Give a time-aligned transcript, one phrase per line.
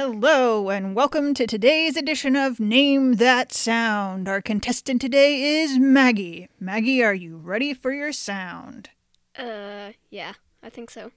[0.00, 4.28] Hello, and welcome to today's edition of Name That Sound.
[4.28, 6.48] Our contestant today is Maggie.
[6.60, 8.90] Maggie, are you ready for your sound?
[9.36, 11.10] Uh, yeah, I think so.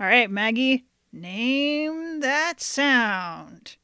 [0.00, 3.76] All right, Maggie, name that sound.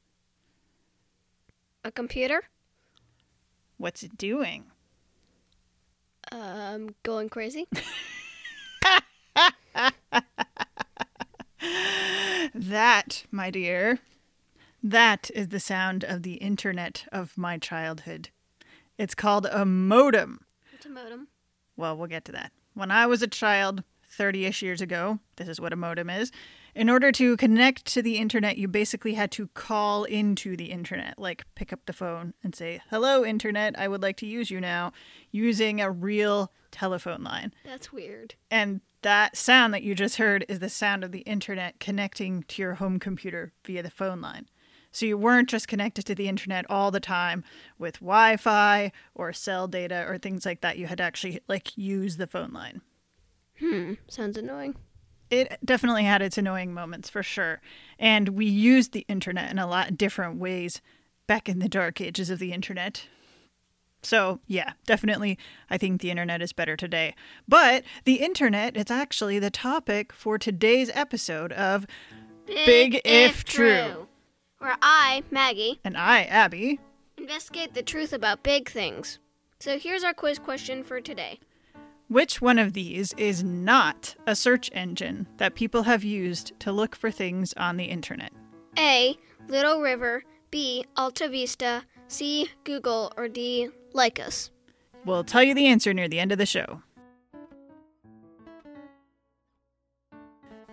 [1.84, 2.44] A computer?
[3.78, 4.66] What's it doing?
[6.30, 7.66] Um, going crazy?
[12.54, 13.98] That, my dear,
[14.82, 18.28] that is the sound of the internet of my childhood.
[18.96, 20.44] It's called a modem.
[20.70, 21.28] What's a modem?
[21.76, 22.52] Well, we'll get to that.
[22.74, 23.82] When I was a child,
[24.14, 26.30] 30 ish years ago, this is what a modem is.
[26.74, 31.18] In order to connect to the internet, you basically had to call into the internet,
[31.18, 34.60] like pick up the phone and say, Hello, internet, I would like to use you
[34.60, 34.92] now,
[35.30, 37.54] using a real telephone line.
[37.64, 38.34] That's weird.
[38.50, 42.62] And that sound that you just heard is the sound of the internet connecting to
[42.62, 44.48] your home computer via the phone line.
[44.90, 47.44] So you weren't just connected to the internet all the time
[47.78, 50.78] with Wi-Fi or cell data or things like that.
[50.78, 52.80] You had to actually like use the phone line.
[53.58, 54.76] Hmm, sounds annoying.
[55.30, 57.60] It definitely had its annoying moments for sure.
[57.98, 60.80] And we used the internet in a lot of different ways
[61.26, 63.06] back in the dark ages of the internet.
[64.02, 65.38] So, yeah, definitely
[65.70, 67.14] I think the internet is better today.
[67.48, 71.86] But the internet is actually the topic for today's episode of
[72.46, 74.08] Big If True.
[74.58, 76.80] Where I, Maggie, and I, Abby,
[77.18, 79.18] investigate the truth about big things.
[79.58, 81.38] So here's our quiz question for today.
[82.08, 86.94] Which one of these is not a search engine that people have used to look
[86.94, 88.30] for things on the internet?
[88.78, 89.16] A.
[89.48, 90.22] Little River.
[90.50, 90.84] B.
[90.96, 91.84] Alta Vista.
[92.08, 92.50] C.
[92.64, 93.10] Google.
[93.16, 93.70] Or D.
[93.94, 94.50] Lycos.
[95.06, 96.82] We'll tell you the answer near the end of the show.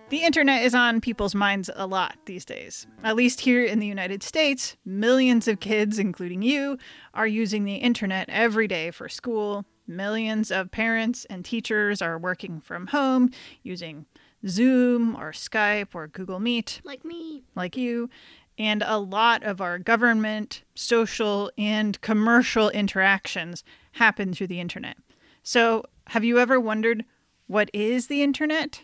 [0.09, 2.85] The internet is on people's minds a lot these days.
[3.01, 6.77] At least here in the United States, millions of kids, including you,
[7.13, 9.65] are using the internet every day for school.
[9.87, 13.31] Millions of parents and teachers are working from home
[13.63, 14.05] using
[14.47, 17.43] Zoom or Skype or Google Meet Like me.
[17.55, 18.09] like you,
[18.57, 24.97] and a lot of our government, social, and commercial interactions happen through the internet.
[25.43, 27.05] So, have you ever wondered
[27.47, 28.81] what is the internet?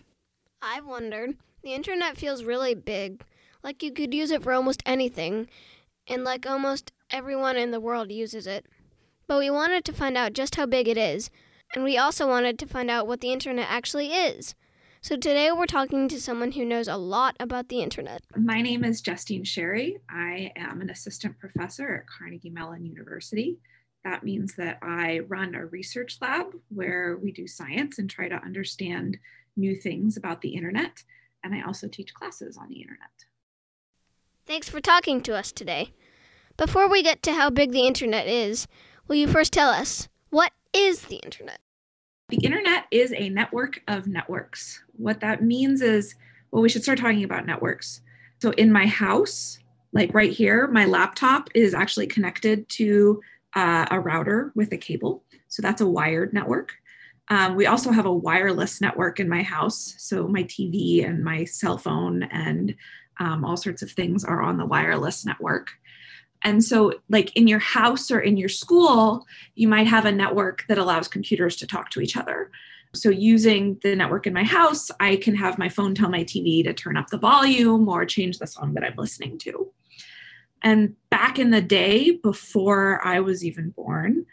[0.61, 1.35] I've wondered.
[1.63, 3.23] The internet feels really big.
[3.63, 5.47] Like you could use it for almost anything.
[6.07, 8.65] And like almost everyone in the world uses it.
[9.27, 11.29] But we wanted to find out just how big it is.
[11.75, 14.55] And we also wanted to find out what the internet actually is.
[15.01, 18.21] So today we're talking to someone who knows a lot about the internet.
[18.35, 19.97] My name is Justine Sherry.
[20.09, 23.57] I am an assistant professor at Carnegie Mellon University.
[24.03, 28.35] That means that I run a research lab where we do science and try to
[28.35, 29.17] understand
[29.57, 31.03] new things about the internet.
[31.43, 33.25] And I also teach classes on the internet.
[34.45, 35.91] Thanks for talking to us today.
[36.55, 38.67] Before we get to how big the internet is,
[39.07, 41.59] will you first tell us what is the internet?
[42.29, 44.81] The internet is a network of networks.
[44.97, 46.15] What that means is,
[46.51, 48.01] well, we should start talking about networks.
[48.41, 49.59] So in my house,
[49.93, 53.21] like right here, my laptop is actually connected to
[53.55, 55.23] uh, a router with a cable.
[55.47, 56.73] So that's a wired network.
[57.29, 59.95] Um, we also have a wireless network in my house.
[59.97, 62.75] So my TV and my cell phone and
[63.19, 65.69] um, all sorts of things are on the wireless network.
[66.43, 69.25] And so, like in your house or in your school,
[69.55, 72.51] you might have a network that allows computers to talk to each other.
[72.93, 76.63] So, using the network in my house, I can have my phone tell my TV
[76.63, 79.71] to turn up the volume or change the song that I'm listening to.
[80.63, 84.25] And back in the day, before I was even born,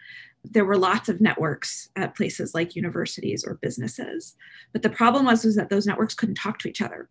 [0.45, 4.35] there were lots of networks at places like universities or businesses.
[4.73, 7.09] But the problem was, was that those networks couldn't talk to each other.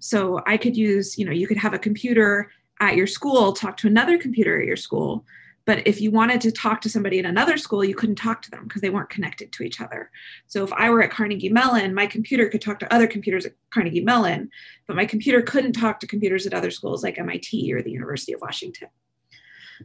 [0.00, 3.76] So I could use, you know, you could have a computer at your school talk
[3.78, 5.24] to another computer at your school.
[5.66, 8.50] But if you wanted to talk to somebody in another school, you couldn't talk to
[8.50, 10.10] them because they weren't connected to each other.
[10.46, 13.54] So if I were at Carnegie Mellon, my computer could talk to other computers at
[13.72, 14.50] Carnegie Mellon,
[14.86, 18.34] but my computer couldn't talk to computers at other schools like MIT or the University
[18.34, 18.88] of Washington.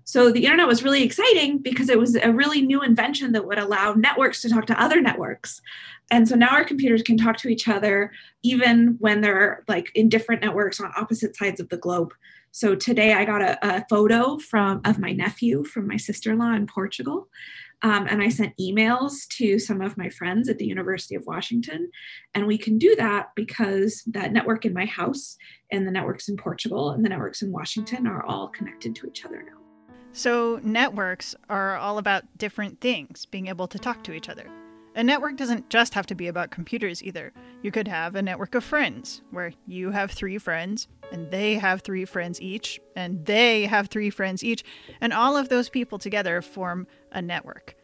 [0.03, 3.57] So the internet was really exciting because it was a really new invention that would
[3.57, 5.61] allow networks to talk to other networks.
[6.11, 8.11] And so now our computers can talk to each other
[8.43, 12.13] even when they're like in different networks on opposite sides of the globe.
[12.51, 16.67] So today I got a, a photo from of my nephew from my sister-in-law in
[16.67, 17.27] Portugal.
[17.81, 21.89] Um, and I sent emails to some of my friends at the University of Washington.
[22.35, 25.37] And we can do that because that network in my house
[25.71, 29.25] and the networks in Portugal and the networks in Washington are all connected to each
[29.25, 29.59] other now.
[30.11, 34.49] So, networks are all about different things, being able to talk to each other.
[34.95, 37.31] A network doesn't just have to be about computers either.
[37.61, 41.81] You could have a network of friends, where you have three friends, and they have
[41.81, 44.63] three friends each, and they have three friends each,
[45.01, 47.75] and all of those people together form a network.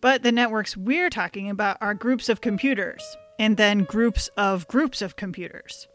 [0.00, 5.00] But the networks we're talking about are groups of computers, and then groups of groups
[5.00, 5.88] of computers.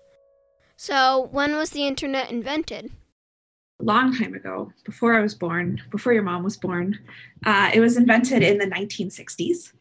[0.76, 2.92] So, when was the internet invented?
[3.82, 6.98] Long time ago, before I was born, before your mom was born.
[7.46, 9.74] Uh, it was invented in the 1960s.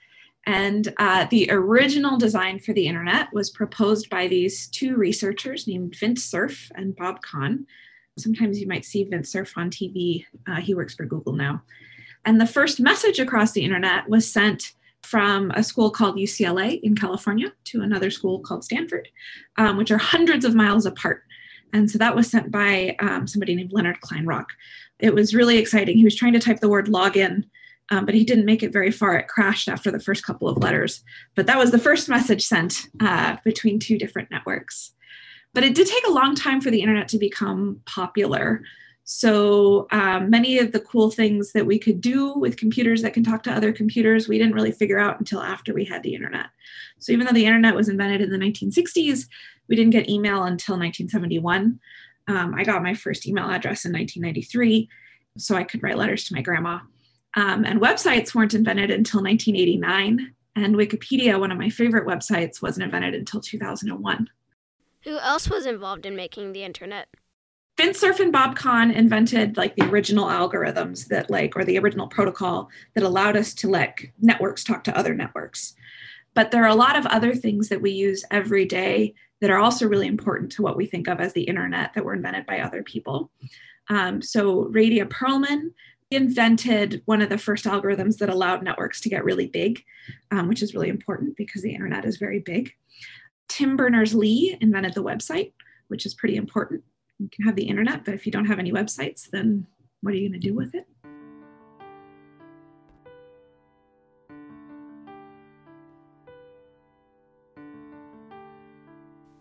[0.49, 5.95] And uh, the original design for the internet was proposed by these two researchers named
[5.97, 7.67] Vint Cerf and Bob Kahn.
[8.19, 10.25] Sometimes you might see Vint Cerf on TV.
[10.47, 11.61] Uh, he works for Google now.
[12.25, 14.73] And the first message across the internet was sent
[15.03, 19.07] from a school called UCLA in California to another school called Stanford,
[19.59, 21.25] um, which are hundreds of miles apart.
[21.75, 24.47] And so that was sent by um, somebody named Leonard Kleinrock.
[24.99, 25.99] It was really exciting.
[25.99, 27.45] He was trying to type the word login
[27.91, 29.17] um, but he didn't make it very far.
[29.17, 31.03] It crashed after the first couple of letters.
[31.35, 34.93] But that was the first message sent uh, between two different networks.
[35.55, 38.63] But it did take a long time for the internet to become popular.
[39.05, 43.25] So um, many of the cool things that we could do with computers that can
[43.25, 46.47] talk to other computers, we didn't really figure out until after we had the internet.
[46.99, 49.27] So even though the internet was invented in the 1960s,
[49.67, 51.81] we didn't get email until 1971.
[52.27, 54.91] Um, I got my first email address in 1993,
[55.39, 56.81] so I could write letters to my grandma.
[57.39, 60.35] Um, and websites weren't invented until 1989.
[60.57, 64.29] And Wikipedia, one of my favorite websites, wasn't invented until 2001.
[65.05, 67.07] Who else was involved in making the internet?
[67.77, 72.09] Vint Cerf and Bob Kahn invented like the original algorithms that like, or the original
[72.09, 75.77] protocol that allowed us to let networks talk to other networks.
[76.35, 79.61] But there are a lot of other things that we use every day that are
[79.61, 82.59] also really important to what we think of as the internet that were invented by
[82.59, 83.31] other people.
[83.89, 85.71] Um, so Radia Perlman
[86.11, 89.83] invented one of the first algorithms that allowed networks to get really big,
[90.31, 92.73] um, which is really important because the internet is very big.
[93.49, 95.53] Tim Berners Lee invented the website,
[95.89, 96.83] which is pretty important.
[97.19, 99.67] You can have the internet, but if you don't have any websites, then
[100.01, 100.87] what are you going to do with it?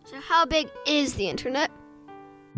[0.06, 1.67] So, how big is the internet?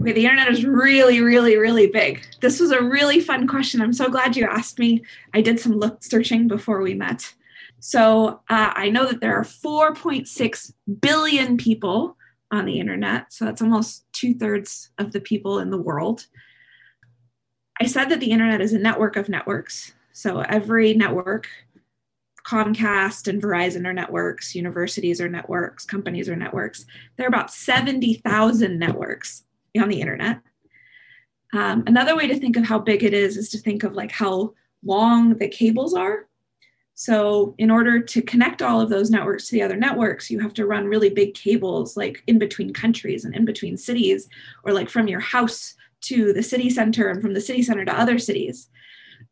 [0.02, 2.26] Okay, the internet is really, really, really big.
[2.40, 3.82] This was a really fun question.
[3.82, 5.04] I'm so glad you asked me.
[5.34, 7.34] I did some look searching before we met.
[7.82, 12.16] So uh, I know that there are 4.6 billion people
[12.50, 13.34] on the internet.
[13.34, 16.28] So that's almost two thirds of the people in the world.
[17.82, 19.94] I said that the internet is a network of networks.
[20.14, 21.48] So every network,
[22.46, 26.86] Comcast and Verizon are networks, universities are networks, companies are networks.
[27.18, 29.44] There are about 70,000 networks
[29.78, 30.40] on the internet.
[31.54, 34.12] Um, another way to think of how big it is is to think of like
[34.12, 36.28] how long the cables are.
[36.94, 40.54] So, in order to connect all of those networks to the other networks, you have
[40.56, 44.28] to run really big cables, like in between countries and in between cities,
[44.66, 48.00] or like from your house to the city center and from the city center to
[48.00, 48.70] other cities.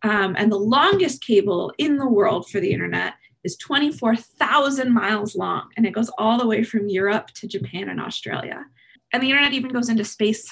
[0.04, 5.70] Um, and the longest cable in the world for the internet is 24,000 miles long,
[5.76, 8.66] and it goes all the way from Europe to Japan and Australia
[9.14, 10.50] and the internet even goes into space.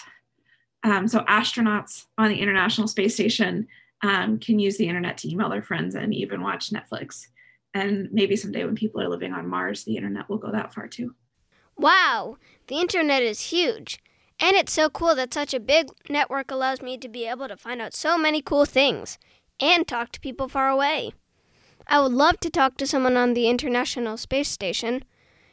[0.83, 3.67] Um, so astronauts on the International Space Station
[4.03, 7.27] um, can use the internet to email their friends and even watch Netflix.
[7.73, 10.87] And maybe someday when people are living on Mars, the internet will go that far
[10.87, 11.15] too.
[11.77, 12.37] Wow,
[12.67, 13.99] the internet is huge.
[14.39, 17.57] And it's so cool that such a big network allows me to be able to
[17.57, 19.17] find out so many cool things
[19.59, 21.13] and talk to people far away.
[21.87, 25.03] I would love to talk to someone on the International Space Station.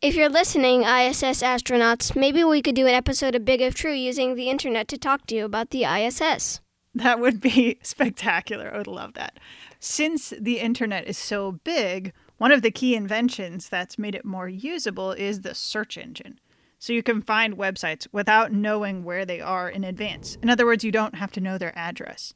[0.02, 3.92] If you're listening, ISS astronauts, maybe we could do an episode of Big If True
[3.92, 6.60] using the internet to talk to you about the ISS.
[6.92, 8.74] That would be spectacular.
[8.74, 9.38] I would love that.
[9.78, 14.48] Since the internet is so big, one of the key inventions that's made it more
[14.48, 16.40] usable is the search engine.
[16.80, 20.36] So you can find websites without knowing where they are in advance.
[20.42, 22.34] In other words, you don't have to know their address.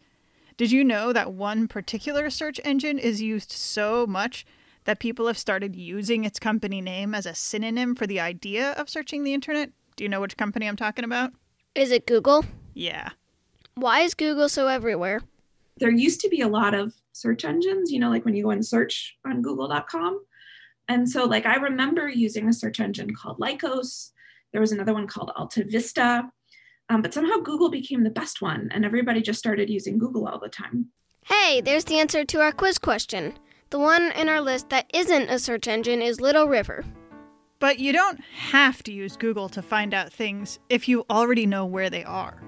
[0.56, 4.46] Did you know that one particular search engine is used so much
[4.86, 8.88] that people have started using its company name as a synonym for the idea of
[8.88, 9.70] searching the internet.
[9.96, 11.32] Do you know which company I'm talking about?
[11.74, 12.44] Is it Google?
[12.72, 13.10] Yeah.
[13.74, 15.20] Why is Google so everywhere?
[15.78, 18.50] There used to be a lot of search engines, you know, like when you go
[18.50, 20.24] and search on google.com.
[20.88, 24.12] And so, like, I remember using a search engine called Lycos.
[24.52, 26.30] There was another one called Alta Vista.
[26.88, 30.38] Um, but somehow Google became the best one, and everybody just started using Google all
[30.38, 30.86] the time.
[31.24, 33.36] Hey, there's the answer to our quiz question.
[33.70, 36.84] The one in our list that isn't a search engine is Little River.
[37.58, 41.66] But you don't have to use Google to find out things if you already know
[41.66, 42.40] where they are.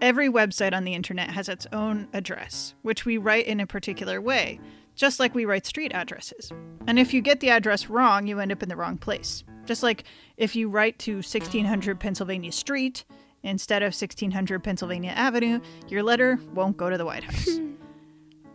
[0.00, 4.18] Every website on the internet has its own address, which we write in a particular
[4.18, 4.58] way,
[4.94, 6.50] just like we write street addresses.
[6.86, 9.44] And if you get the address wrong, you end up in the wrong place.
[9.66, 10.04] Just like
[10.38, 13.04] if you write to 1600 Pennsylvania Street
[13.42, 17.58] instead of 1600 Pennsylvania Avenue, your letter won't go to the White House.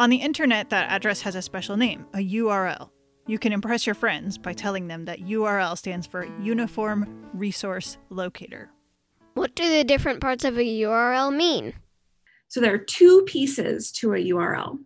[0.01, 2.89] on the internet, that address has a special name, a URL.
[3.27, 8.72] You can impress your friends by telling them that URL stands for Uniform Resource Locator.
[9.36, 11.75] What do the different parts of a URL mean?
[12.48, 14.79] So there are two pieces to a URL.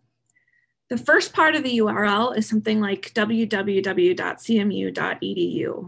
[0.90, 4.16] The first part of the URL is something like www.cmu.edu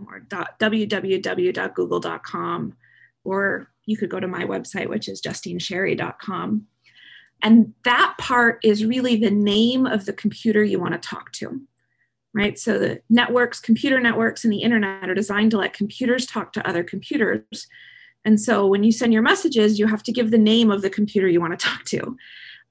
[0.08, 2.74] or www.google.com,
[3.26, 6.68] or you could go to my website, which is justinesherry.com.
[7.44, 11.62] And that part is really the name of the computer you want to talk to,
[12.34, 12.58] right?
[12.58, 16.68] So the networks, computer networks, and the internet are designed to let computers talk to
[16.68, 17.68] other computers.
[18.26, 20.90] And so when you send your messages, you have to give the name of the
[20.90, 22.18] computer you want to talk to.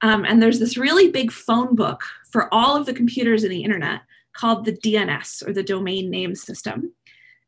[0.01, 3.63] Um, and there's this really big phone book for all of the computers in the
[3.63, 4.01] internet
[4.33, 6.93] called the DNS or the domain name system.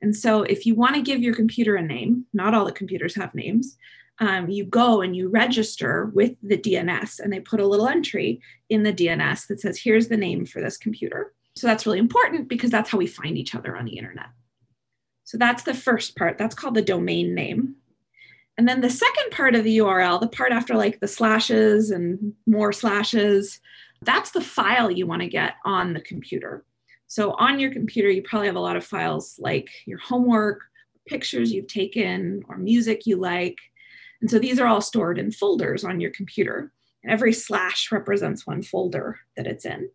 [0.02, 3.16] And so if you want to give your computer a name, not all the computers
[3.16, 3.78] have names,
[4.20, 8.42] um, you go and you register with the DNS and they put a little entry
[8.70, 11.34] in the DNS that says, here's the name for this computer.
[11.56, 14.28] So that's really important because that's how we find each other on the internet.
[15.24, 16.38] So that's the first part.
[16.38, 17.76] That's called the domain name.
[18.58, 22.34] And then the second part of the URL, the part after like the slashes and
[22.46, 23.62] more slashes,
[24.02, 26.66] that's the file you want to get on the computer.
[27.08, 30.62] So on your computer, you probably have a lot of files like your homework,
[31.08, 33.58] pictures you've taken, or music you like.
[34.22, 36.72] And so these are all stored in folders on your computer.
[37.04, 39.90] And every slash represents one folder that it's in.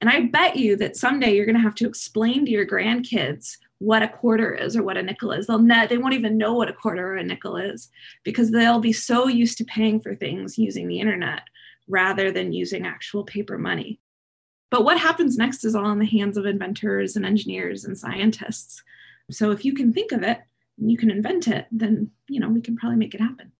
[0.00, 3.58] And I bet you that someday you're going to have to explain to your grandkids
[3.78, 5.48] what a quarter is or what a nickel is.
[5.48, 7.90] They'll net, they won't even know what a quarter or a nickel is
[8.24, 11.42] because they'll be so used to paying for things using the internet
[11.88, 14.00] rather than using actual paper money.
[14.70, 18.82] But what happens next is all in the hands of inventors and engineers and scientists.
[19.30, 20.40] So if you can think of it
[20.78, 23.52] and you can invent it, then you know we can probably make it happen.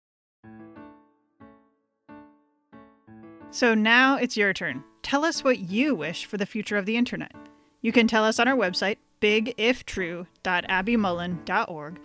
[3.50, 4.84] So now it's your turn.
[5.02, 7.32] Tell us what you wish for the future of the internet.
[7.80, 12.00] You can tell us on our website, bigiftrue.abbymullen.org,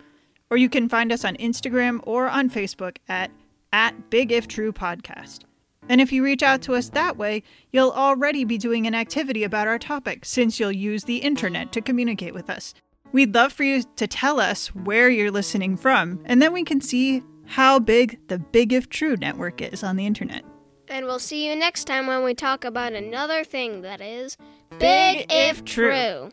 [0.50, 3.32] or you can find us on Instagram or on Facebook at,
[3.72, 5.40] at Big If True Podcast.
[5.92, 9.44] And if you reach out to us that way, you'll already be doing an activity
[9.44, 12.72] about our topic since you'll use the internet to communicate with us.
[13.12, 16.80] We'd love for you to tell us where you're listening from, and then we can
[16.80, 20.46] see how big the Big If True network is on the internet.
[20.88, 24.38] And we'll see you next time when we talk about another thing that is
[24.70, 26.30] Big, big if, if true.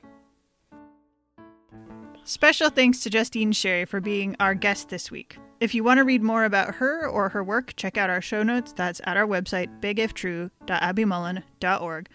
[2.30, 5.40] Special thanks to Justine Sherry for being our guest this week.
[5.60, 8.44] If you want to read more about her or her work, check out our show
[8.44, 8.72] notes.
[8.72, 12.10] That's at our website, bigiftrue.abbymullen.org.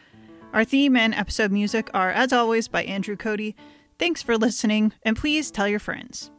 [0.52, 3.56] Our theme and episode music are, as always, by Andrew Cody.
[3.98, 6.30] Thanks for listening, and please tell your friends.